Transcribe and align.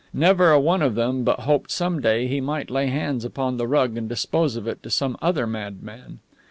Never 0.15 0.49
a 0.49 0.59
one 0.59 0.81
of 0.81 0.95
them 0.95 1.23
but 1.23 1.41
hoped 1.41 1.69
some 1.69 2.01
day 2.01 2.25
he 2.25 2.41
might 2.41 2.71
lay 2.71 2.87
hands 2.87 3.23
upon 3.23 3.57
the 3.57 3.67
rug 3.67 3.95
and 3.97 4.09
dispose 4.09 4.55
of 4.55 4.65
it 4.67 4.81
to 4.81 4.89
some 4.89 5.15
other 5.21 5.45
madman. 5.45 6.17